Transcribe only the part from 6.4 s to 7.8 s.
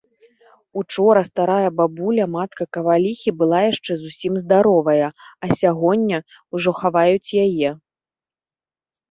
ўжо хаваюць яе.